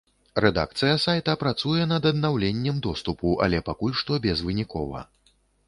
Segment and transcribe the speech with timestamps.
[0.43, 5.07] Рэдакцыя сайта працуе над аднаўленнем доступу, але пакуль што безвынікова.